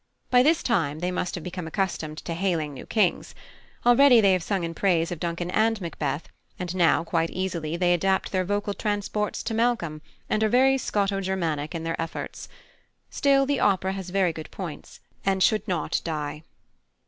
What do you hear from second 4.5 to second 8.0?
in praise of Duncan and Macbeth, and now, quite easily, they